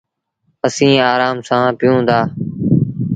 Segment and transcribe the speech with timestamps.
[0.65, 2.19] اسيٚݩ آرآم سآݩ پيٚئون دآ۔